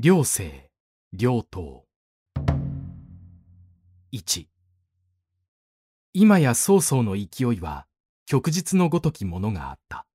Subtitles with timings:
[0.00, 0.70] 両生、
[1.12, 1.84] 両党。
[4.12, 4.46] 1
[6.12, 7.88] 今や曹操の勢いは
[8.30, 10.06] 旭日のごときものがあった。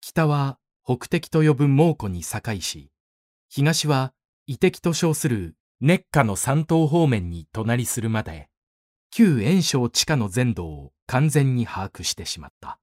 [0.00, 2.90] 北は北敵と呼ぶ猛虎に境し、
[3.48, 4.12] 東は
[4.48, 8.48] 異敵と称する熱下の山東方面に隣するまで、
[9.12, 12.80] 旧炎章地下の全土を完全に把握してしまった。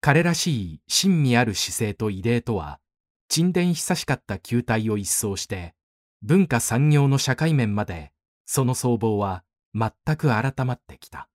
[0.00, 2.80] 彼らしい親身ある姿勢と異例とは、
[3.28, 5.74] 沈殿久しかった球体を一掃して、
[6.22, 8.12] 文化産業の社会面まで、
[8.46, 11.28] その僧帽は全く改まってきた。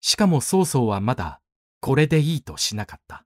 [0.00, 1.40] しかも曹操はまだ、
[1.80, 3.24] これでいいとしなかった。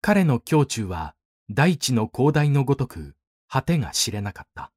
[0.00, 1.14] 彼の胸中は、
[1.50, 3.16] 大地の広大のごとく、
[3.48, 4.72] 果てが知れなかった。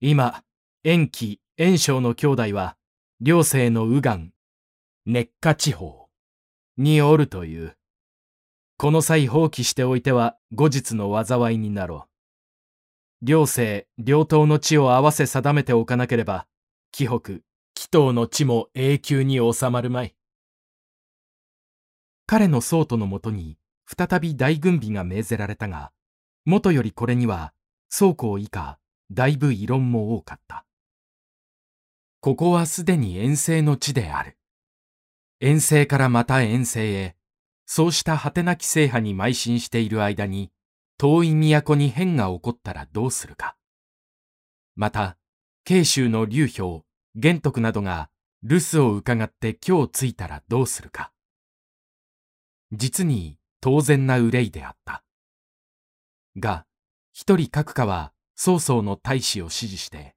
[0.00, 0.42] 今、
[0.82, 2.76] 延期、炎章の兄弟は、
[3.20, 4.32] 両生の右岸、
[5.06, 6.08] 熱下地方
[6.76, 7.76] におるという。
[8.76, 13.26] この際放棄しておいては後日の災いになろう。
[13.26, 16.46] 両生、両党の地を合わせ定めておかなければ、
[16.92, 17.40] 紀北、
[17.74, 20.14] 紀東の地も永久に収まるまい。
[22.26, 25.92] 彼の僧都のもとに、再び大軍備が命ぜられたが、
[26.44, 27.54] もとよりこれには、
[27.96, 28.78] 倉庫以下、
[29.10, 30.66] だいぶ異論も多かった。
[32.20, 34.36] ここはすでに遠征の地である。
[35.40, 37.16] 遠征からまた遠征へ、
[37.66, 40.50] そうした果てなき制覇に邁進している間に、
[40.98, 43.56] 遠い都に変が起こったらどうするか。
[44.76, 45.16] また、
[45.64, 46.82] 慶州の劉氷、
[47.14, 48.10] 玄徳などが
[48.42, 51.12] 留守を伺って今日着いたらどうするか。
[52.72, 55.02] 実に当然な憂いであった。
[56.36, 56.66] が、
[57.12, 60.14] 一人各家は曹操の大使を指示して、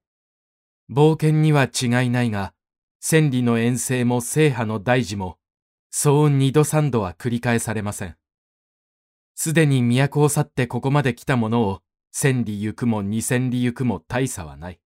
[0.91, 2.53] 冒険には違いないが、
[2.99, 5.37] 千里の遠征も制覇の大事も、
[5.89, 8.17] そう二度三度は繰り返されません。
[9.35, 14.79] すでに都を去ってここまで来た者を、千里行くも二千里行くも大差はない。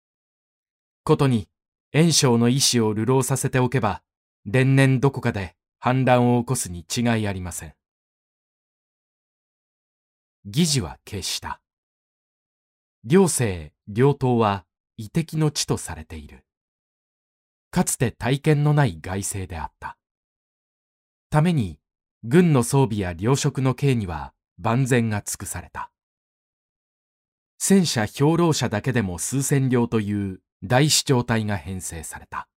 [1.03, 1.47] ことに、
[1.93, 4.01] 炎章の意志を流浪させておけば、
[4.45, 7.75] 連年どこかで反乱を起こすに違いありません。
[10.45, 11.61] 議事は決した。
[13.03, 14.65] 両生、両党は
[14.97, 16.43] 異敵の地とされている。
[17.69, 19.98] かつて体験のない外政であった。
[21.29, 21.79] ために、
[22.23, 25.91] 軍の装備や糧食の刑には万全が尽くされた。
[27.59, 32.47] 戦車兵糧車だけでも数千両という大主張隊が編成された。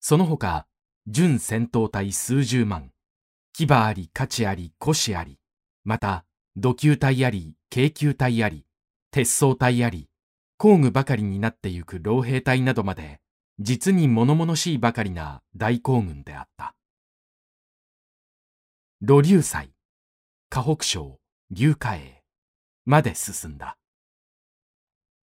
[0.00, 0.66] その他、
[1.06, 2.90] 準戦闘隊数十万、
[3.54, 5.38] 騎馬あり、価値あり、古紙あり、
[5.82, 8.66] また、土球隊あり、京球隊あり、
[9.10, 10.10] 鉄装隊あり、
[10.58, 13.20] 工具ばかりになってゆく老兵隊などまで、
[13.60, 16.74] 実に物々しいばかりな大行軍であった。
[19.06, 19.70] 露流祭、
[20.48, 21.20] 河北省、
[21.50, 22.22] 龍華営
[22.86, 23.76] まで進んだ。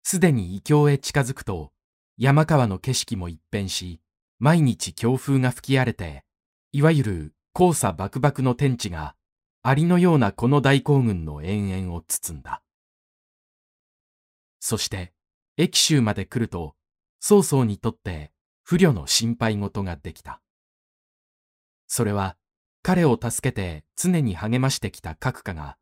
[0.01, 1.73] すでに異境へ近づくと、
[2.17, 3.99] 山川の景色も一変し、
[4.39, 6.23] 毎日強風が吹き荒れて、
[6.71, 9.13] いわゆる黄砂爆爆の天地が、
[9.61, 12.61] アリのようなこの大行軍の延々を包んだ。
[14.61, 15.11] そして、
[15.57, 16.77] 駅州まで来ると、
[17.19, 18.31] 曹操にとって
[18.63, 20.41] 不慮の心配事ができた。
[21.87, 22.37] それは、
[22.87, 25.75] 彼を助けて常に励ましてきた閣下が、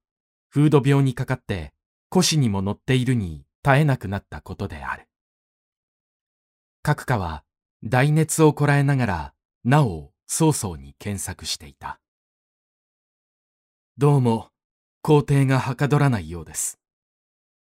[0.49, 1.73] 風土病にかかって
[2.07, 5.09] 腰にも乗っているに絶えなくなったことである。
[6.81, 7.43] 閣下は
[7.83, 9.33] 大熱をこらえながら、
[9.65, 11.99] なお曹操に検索していた。
[13.97, 14.47] どうも、
[15.01, 16.79] 皇帝がはかどらないようです。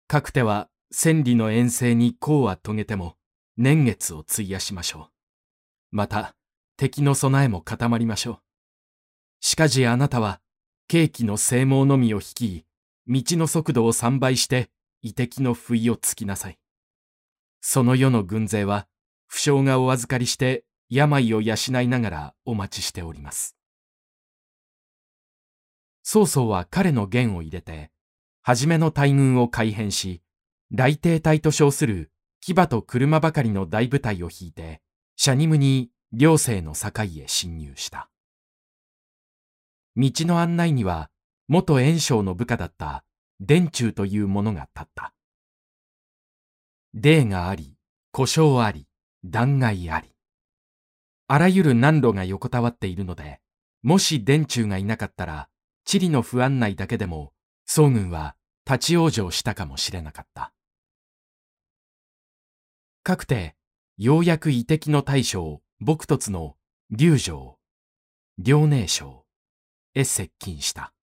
[0.09, 3.17] 各手は千里の遠征に功は遂げても、
[3.57, 5.09] 年月を費やしましょ
[5.91, 5.97] う。
[5.97, 6.35] また、
[6.77, 8.39] 敵の備えも固まりましょう。
[9.45, 10.41] しかしあなたは、
[10.87, 12.65] ケーキの性毛のみを率い、
[13.09, 14.71] 道の速度を3倍して、
[15.03, 16.59] 遺敵の不意をつきなさい。
[17.61, 18.87] その世の軍勢は、
[19.27, 23.57] 負傷がお預かりして、病を養いながらお待ちしております。
[26.05, 27.91] 曹操は彼の弦を入れて、
[28.43, 30.23] 初めの大軍を改変し、
[30.71, 34.83] 雷帝隊と称する騎馬と車ばかりの大部隊を引いて、
[35.17, 38.12] シャニムに両生の境へ侵入した。
[39.97, 41.11] 道の案内には、
[41.49, 43.05] 元炎章の部下だった
[43.41, 45.13] 電柱というものが立った。
[46.95, 47.77] 霊があり、
[48.11, 48.87] 故障あり、
[49.25, 50.11] 断崖あり。
[51.29, 53.41] あらゆる難路が横たわっているので、
[53.83, 55.49] もし電柱がいなかったら、
[55.85, 57.33] 地理の不安内だけでも、
[57.67, 60.53] 宋軍は立ち往生したかもしれなかった。
[63.03, 63.57] かくて、
[63.99, 66.57] ようやく遺敵の大将、僕突の
[66.91, 67.59] 龍城、
[68.39, 69.22] 遼寧省、
[69.95, 70.95] へ接近した。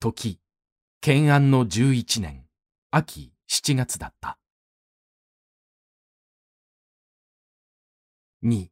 [0.00, 0.40] 時、
[1.00, 2.46] 建安の11年、
[2.90, 4.38] 秋7月だった。
[8.42, 8.68] 2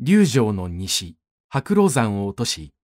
[0.00, 1.16] 龍城の西、
[1.48, 2.74] 白老山を落とし、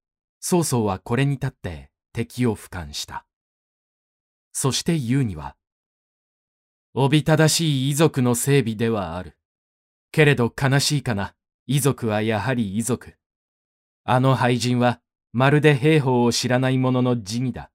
[0.41, 3.27] 曹操はこれに立って敵を俯瞰した。
[4.53, 5.57] そして言うには、
[6.95, 9.37] おびただしい遺族の整備ではある。
[10.13, 11.35] けれど悲しいかな、
[11.67, 13.17] 遺族はやはり遺族。
[14.05, 15.01] あの廃人は、
[15.33, 17.71] まるで兵法を知らない者の地味だ。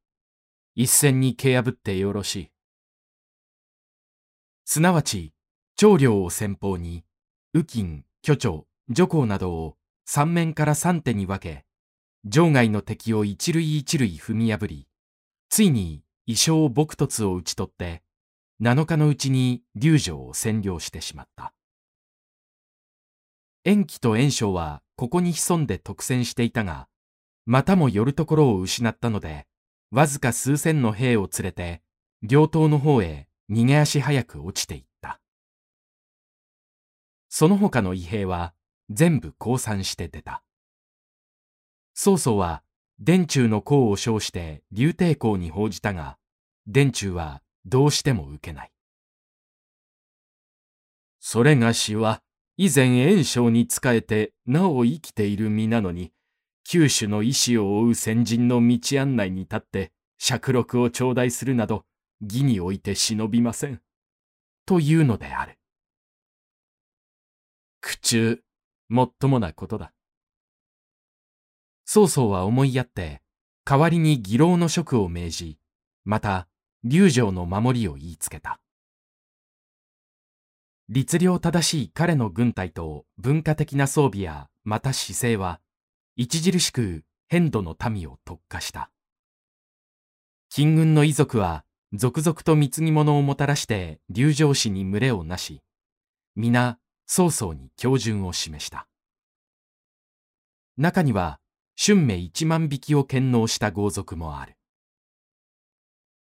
[0.75, 2.51] 一戦に蹴破ってよろしい。
[4.65, 5.33] すなわち、
[5.77, 7.06] 長領を先方に、
[7.53, 11.65] 右近、巨長、女皇などを三面から三手に分け、
[12.25, 14.88] 場外の敵を一塁一塁踏み破り、
[15.50, 18.03] ついに衣装木突を討ち取って、
[18.59, 21.53] 七日のうちに龍城を占領してしまった。
[23.63, 26.90] 延期と炎章はここに潜んで特戦していたが、
[27.46, 29.48] またも寄るところを失ったので、
[29.92, 31.82] わずか数千の兵を連れて、
[32.22, 35.22] 両党の方へ逃げ足早く落ちていった。
[37.30, 38.54] その他の異兵は、
[38.90, 40.44] 全部降参して出た。
[41.94, 42.64] 曹操は
[43.00, 46.18] 殿中の功を称して竜帝公に報じたが、
[46.68, 48.72] 殿中はどうしても受けない。
[51.20, 52.22] それがしは、
[52.59, 56.12] 以前炎章に仕えてなお生きている身なのに、
[56.63, 61.86] 九州の意志を追う先人の道案内に立って釈録を頂戴するなど
[62.19, 63.80] 義において忍びません。
[64.65, 65.59] というのである。
[67.80, 68.42] 苦中、
[68.89, 69.94] もっともなことだ。
[71.86, 73.21] 曹操は思いやって、
[73.65, 75.60] 代わりに義老の職を命じ、
[76.06, 76.48] また、
[76.83, 78.60] 龍城の守りを言いつけた。
[80.89, 85.60] 律令正しい彼の軍隊と文化的な装備やまた姿勢は、
[86.19, 88.89] 著しく変度の民を特化した。
[90.50, 95.62] 金軍の遺族は続々と貢ぎ物をもたらして龍城市に群れをなし、
[96.36, 98.88] 皆曹操に標準を示した。
[100.78, 101.39] 中には、
[101.80, 104.56] 春明一万匹を献納した豪族もある。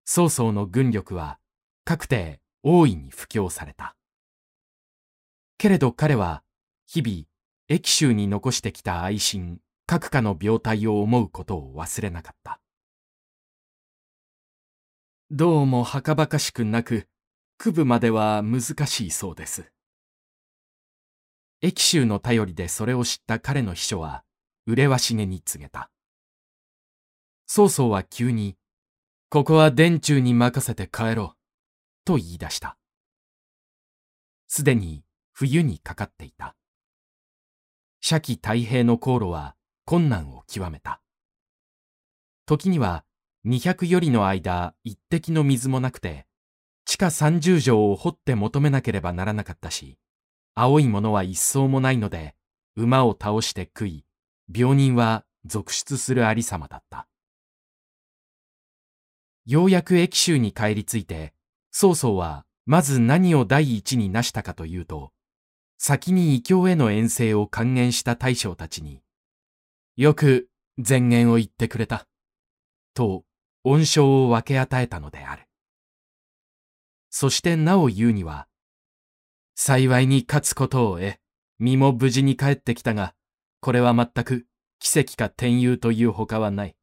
[0.06, 1.40] 曹操の軍力は、
[1.84, 3.96] 各て大いに布教された。
[5.58, 6.44] けれど彼は、
[6.86, 7.24] 日々、
[7.68, 12.62] 駅州に残してきた愛心、各家の病態を思うことを忘れなかった。
[15.32, 17.08] どうもはかばかしくなく、
[17.58, 19.72] 区部までは難しいそうです。
[21.62, 24.24] 駅州の頼りでそれを知った彼の秘書は、
[24.68, 25.90] 麗しげに告げた。
[27.48, 28.58] 曹操は急に、
[29.30, 31.38] ここは殿中に任せて帰ろう、
[32.06, 32.78] と言い出した。
[34.48, 35.04] すでに
[35.40, 36.56] 冬にかかっていた。
[38.02, 39.56] 社稷太平の航路は
[39.86, 41.00] 困難を極めた。
[42.48, 43.06] 時には
[43.46, 46.26] 200よりの間一滴の水もなくて、
[46.86, 50.00] 地下30畳を掘って求めなければならなかったし、
[50.56, 52.34] 青いものは一層もないので、
[52.76, 54.06] 馬を倒して食い、
[54.52, 57.08] 病人は続出するありさまだった。
[59.46, 61.36] ようやく駅州に帰り着いて、
[61.70, 65.12] 曹操はまず何を第一に成したかというと、
[65.78, 69.02] 先に異教への遠征を還元した大将たちに、
[69.96, 72.08] よく前言を言ってくれた、
[72.94, 73.24] と
[73.64, 75.44] 恩賞を分け与えたのである。
[77.10, 78.48] そしてなお言うには、
[79.56, 81.18] 幸いに勝つことを得、
[81.60, 83.16] 身も無事に帰ってきたが、
[83.60, 84.46] これは全く
[84.80, 86.76] 奇跡か転遊というほかはない。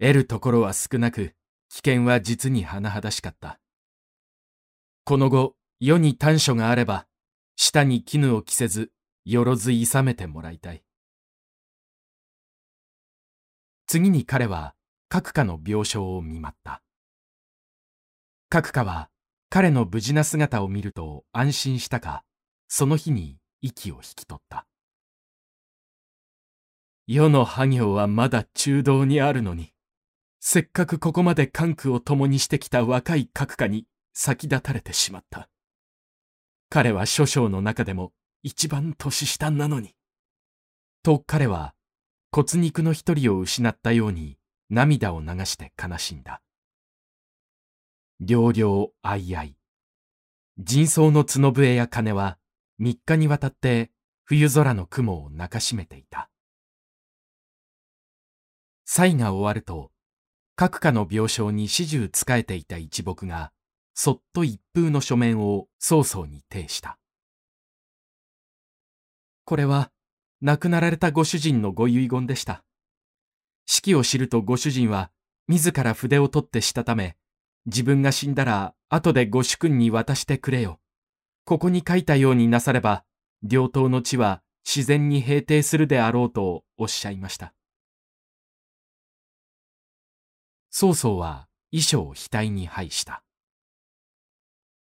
[0.00, 1.34] 得るところは少なく、
[1.68, 3.60] 危険は実に甚だしかった。
[5.04, 7.06] この後、世に短所があれば、
[7.56, 8.92] 舌に絹を着せず、
[9.24, 10.82] よろずいさめてもらいたい。
[13.86, 14.74] 次に彼は、
[15.08, 16.82] 各家の病床を見舞った。
[18.48, 19.10] 各家は、
[19.50, 22.24] 彼の無事な姿を見ると安心したか、
[22.68, 24.66] その日に息を引き取った。
[27.06, 29.72] 世の破行はまだ中道にあるのに、
[30.40, 35.50] せっかくここまで関空を共にしてきた若い閣下に先立たれてしまった。
[36.74, 39.94] 彼は諸将の中でも一番年下なのに。
[41.02, 41.74] と彼は
[42.30, 44.38] 骨肉の一人を失ったように
[44.70, 46.40] 涙を流して悲しんだ。
[48.20, 49.48] 両々相合。
[50.56, 52.38] 人相の角笛や鐘は
[52.78, 53.90] 三日にわたって
[54.24, 56.30] 冬空の雲を泣かしめていた。
[58.86, 59.90] 祭が終わると、
[60.56, 63.52] 各家の病床に始終仕えていた一木が、
[63.94, 66.98] そっと一風の書面を曹操に呈した。
[69.44, 69.90] これは、
[70.40, 72.64] 亡くなられたご主人のご遺言でした。
[73.66, 75.10] し式を知るとご主人は
[75.48, 77.16] 自ら筆を取ってしたため、
[77.66, 80.80] 自分が死んだら後でご主君に渡してくれよ。
[81.44, 83.04] ここに書いたようになされば、
[83.42, 87.54] 両党の地は自然に平定するであろうとおっしゃいました。
[90.70, 93.22] 曹操は衣装を額に配した。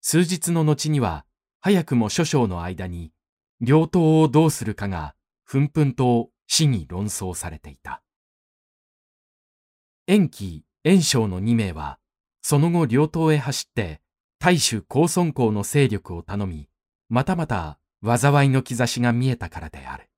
[0.01, 1.25] 数日の後には、
[1.61, 3.11] 早くも諸将の間に、
[3.61, 8.01] 両党をどうするかが、ふんふんと死に論争されていた。
[10.07, 11.99] 延期、延章の2名は、
[12.41, 14.01] その後両党へ走って、
[14.39, 16.69] 大衆高尊公の勢力を頼み、
[17.09, 20.09] またまた災いの兆しが見えたからである。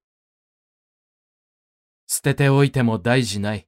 [2.06, 3.68] 捨てておいても大事ない。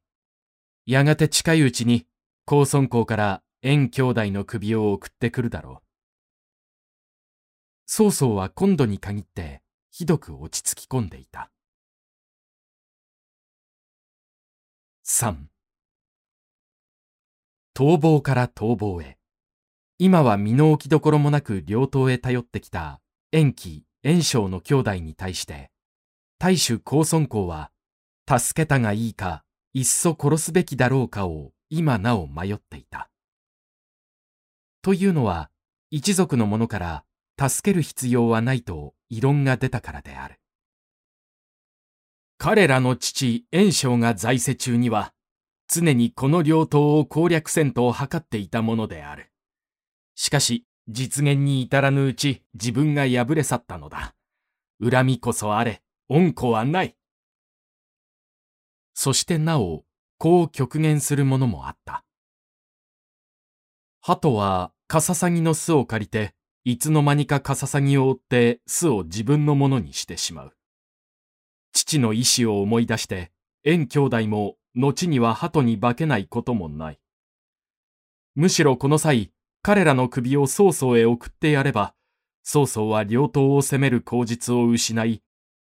[0.85, 2.05] やがて近いうちに、
[2.45, 5.92] 高尊公から縁兄弟の首を送ってくるだろう。
[7.85, 9.61] 曹操は今度に限って
[9.91, 11.51] ひどく落ち着き込んでいた。
[15.05, 15.35] 3
[17.75, 19.17] 逃亡から逃亡へ。
[19.97, 25.71] 今は身の置きどころもなく両党へ頼ってきた延期、延章の兄弟に対して、
[26.37, 27.71] 大衆高尊公は、
[28.29, 33.09] 助けたがいいか、いっそ殺すべきだろうかを今なお迷っていた。
[34.83, 35.49] というのは、
[35.89, 37.05] 一族の者から
[37.49, 40.39] 助ける必要はないと異論が出たからである。
[42.37, 45.13] 彼らの父、炎章が在世中には、
[45.67, 49.31] 常にこの両党を攻略せんと図っていたものである。
[50.15, 54.15] しかし、実現に至らぬうち自分が敗れ去ったのだ。
[54.81, 56.95] 恨みこそあれ、恩子はない。
[58.93, 59.83] そしてなお、
[60.17, 62.03] こう極言するものもあった。
[64.01, 70.53] 鳩はカササギの巣を借りて、いつの間にかカササギを追って巣を自分のものにしてしまう。
[71.73, 73.31] 父の意志を思い出して、
[73.65, 76.99] 縁兄弟も後には鳩に化けないこともない。
[78.35, 81.95] むしろこの際、彼らの首を曹操へ送ってやれば、
[82.43, 85.21] 曹操は両党を攻める口実を失い、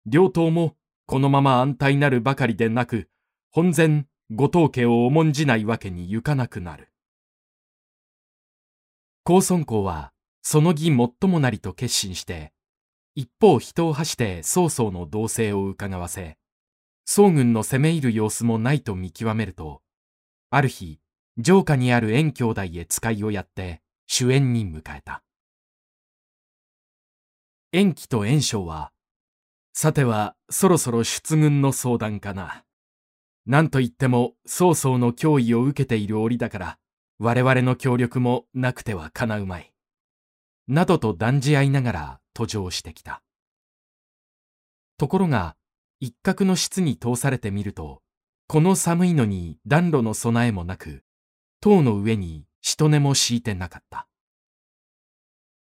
[0.05, 3.09] 両党もこのまま安泰なるばかりでなく、
[3.51, 6.89] 本然後藤家を重んじないわけにゆかなくなる。
[9.23, 12.53] 高尊公は、その義もっともなりと決心して、
[13.15, 16.37] 一方人を発して曹操の動静を伺わせ、
[17.05, 19.81] 宋軍の攻め入る様子もないと見極めると、
[20.51, 20.99] ある日、
[21.43, 25.23] 城下にある縁兄弟へ使いをやって主演に迎えた。
[27.71, 28.91] 延期と延章は、
[29.73, 32.63] さてはそろそろ出軍の相談かな。
[33.45, 36.77] 何と言っても曹操の脅威を受けている折だから、
[37.19, 39.68] 我々の協力もなくてはかなうまい。
[40.69, 43.23] などと断じ合いながら途上してきた。
[44.97, 45.57] ところが、
[45.99, 48.03] 一角の室に通されてみると、
[48.47, 51.03] この寒いのに暖炉の備えもなく、
[51.59, 54.07] 塔の上に人根も敷いてなかった。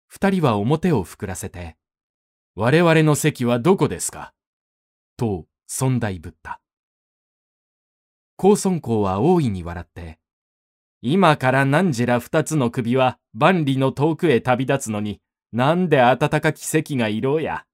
[0.09, 1.76] 二人は表を膨らせて、
[2.56, 4.35] 我々の席はどこですか？
[5.16, 6.61] と、尊大ぶった。
[8.37, 10.18] 高尊公は大いに笑って、
[11.02, 15.21] 今から何時ら二つの首は万里の遠くへ旅立つのに、
[15.52, 17.64] なんで暖かき席がいろうや。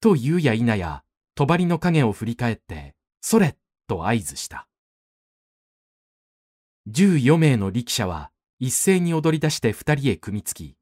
[0.00, 1.02] と言うや否や、
[1.34, 3.56] 帳の影を振り返って、それ
[3.88, 4.68] と合図した。
[6.86, 8.30] 十余名の力者は
[8.60, 10.76] 一斉に踊り出して二人へ組みつき、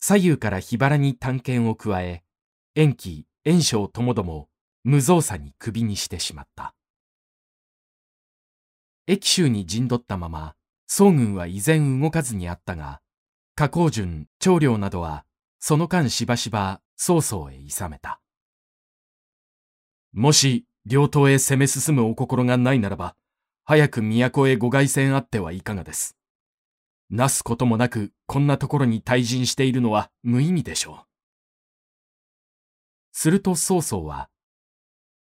[0.00, 2.24] 左右から火腹に探検を加え、
[2.74, 4.48] 延期、延章ともども
[4.82, 6.74] 無造作に首にしてしまった。
[9.06, 13.00] 駅州に陣取ったまま、宋軍は依然動かずにあったが、
[13.54, 15.24] 加工順、長領などは、
[15.58, 18.20] その間しばしば曹操へ諌めた。
[20.12, 23.16] もし、両党へ攻め進むお心がないならば、
[23.64, 26.16] 早く都へご凱旋あってはいかがです。
[27.10, 31.06] なすこともなく、こんなところに退陣しているのは無意味でしょう。
[33.10, 34.28] すると曹操は、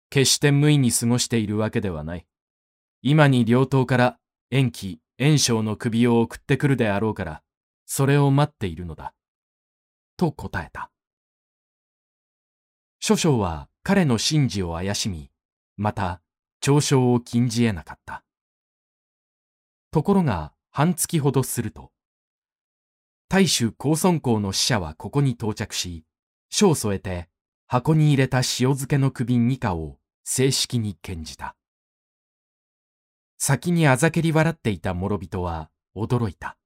[0.09, 2.25] 決して無意に過ごしているわけではない。
[3.01, 4.19] 今に両党から
[4.51, 7.43] 延期、延章の首を送ってくるであろうから、
[7.85, 9.13] それを待っているのだ。
[10.17, 10.89] と答えた。
[12.99, 15.29] 諸将は彼の神事を怪しみ、
[15.77, 16.23] また、
[16.59, 18.23] 嘲笑を禁じ得なかった。
[19.91, 21.91] ところが、半月ほどすると、
[23.29, 26.03] 大衆高尊公の使者はここに到着し、
[26.49, 27.29] 書を添えて、
[27.67, 31.55] 箱に入れた塩漬けの首二課を正式に献じた。
[33.43, 36.59] 先にあざけり笑っていた諸人は驚いた。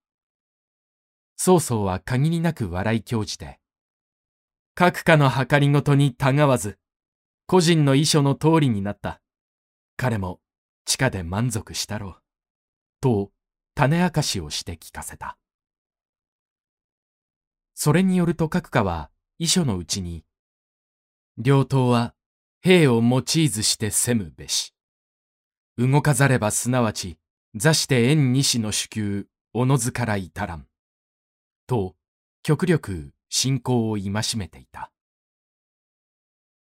[1.37, 3.61] 曹操は限りなく笑い興じて、
[4.73, 6.77] 各家の計りごとにたがわず、
[7.47, 9.21] 個人の遺書の通りになった。
[9.95, 10.41] 彼も
[10.83, 12.15] 地下で満足したろう。
[12.99, 13.31] と、
[13.73, 15.37] 種明かしをして聞かせた。
[17.73, 20.25] それによると閣下は遺書のうちに、
[21.37, 22.15] 両党は
[22.59, 24.74] 兵を用いずして攻むべし。
[25.77, 27.17] 動かざればすなわち、
[27.53, 30.67] 座して縁西の主給、おのずから至らん。
[31.67, 31.95] と、
[32.43, 34.91] 極力信仰を戒めていた。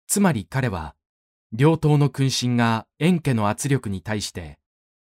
[0.07, 0.95] つまり彼は、
[1.53, 4.59] 両党の君臣が円家の圧力に対して、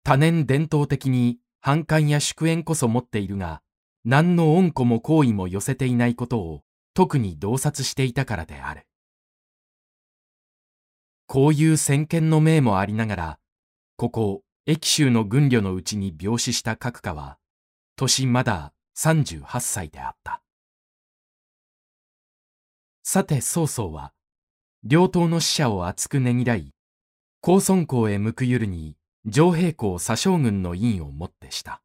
[0.03, 3.63] 多年伝統的に反感や祝宴こそ持っているが、
[4.05, 6.63] 何の恩子も好意も寄せていないことを
[6.95, 8.87] 特に洞察していたからである。
[11.27, 13.39] こういう先見の明もありながら、
[13.99, 17.39] ここ、駅州の軍旅のうちに病死した閣下は、
[17.97, 20.43] 年まだ38歳であった。
[23.03, 24.13] さて曹操は、
[24.85, 26.75] 両党の死者を厚くねぎらい、
[27.41, 31.81] 高尊公へ向くゆるに上平公左将軍の印をもってした。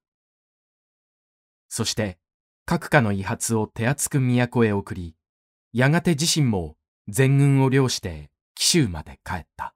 [1.70, 2.18] そして、
[2.66, 5.16] 各家の遺髪を手厚く都へ送り、
[5.72, 6.76] やがて自身も
[7.08, 9.74] 全軍を領して紀州まで帰った。